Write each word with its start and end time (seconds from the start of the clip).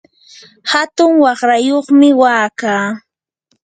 hatun 0.71 1.11
waqrayuqmi 1.23 2.09
wakaa. 2.21 2.85